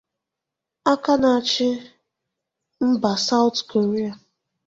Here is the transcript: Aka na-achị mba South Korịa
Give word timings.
Aka 0.91 1.13
na-achị 1.21 1.69
mba 2.89 3.11
South 3.25 3.59
Korịa 3.69 4.13